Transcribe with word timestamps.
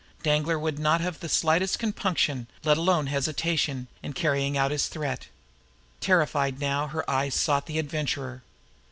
Danglar 0.23 0.57
would 0.57 0.79
not 0.79 0.99
have 1.01 1.19
the 1.19 1.29
slightest 1.29 1.77
compunction, 1.77 2.47
let 2.63 2.75
alone 2.75 3.05
hesitation, 3.05 3.85
in 4.01 4.13
carrying 4.13 4.57
out 4.57 4.71
his 4.71 4.87
threat. 4.87 5.27
Terrified 5.99 6.59
now, 6.59 6.87
her 6.87 7.07
eyes 7.07 7.35
sought 7.35 7.67
the 7.67 7.77
Adventurer. 7.77 8.41